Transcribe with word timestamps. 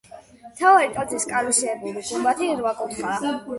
მთავარი 0.53 0.89
ტაძრის 0.95 1.27
კარვისებური 1.35 2.05
გუმბათი 2.09 2.51
რვაკუთხაა. 2.65 3.35